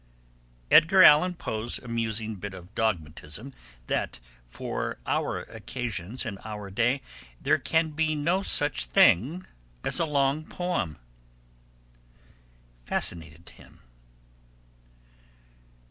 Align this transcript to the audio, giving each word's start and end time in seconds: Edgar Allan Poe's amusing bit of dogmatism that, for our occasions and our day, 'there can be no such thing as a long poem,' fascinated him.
Edgar 0.71 1.03
Allan 1.03 1.35
Poe's 1.35 1.77
amusing 1.77 2.33
bit 2.37 2.55
of 2.55 2.73
dogmatism 2.73 3.53
that, 3.85 4.19
for 4.47 4.97
our 5.05 5.41
occasions 5.41 6.25
and 6.25 6.39
our 6.43 6.71
day, 6.71 7.03
'there 7.39 7.59
can 7.59 7.91
be 7.91 8.15
no 8.15 8.41
such 8.41 8.85
thing 8.85 9.45
as 9.83 9.99
a 9.99 10.05
long 10.07 10.43
poem,' 10.43 10.97
fascinated 12.83 13.47
him. 13.49 13.81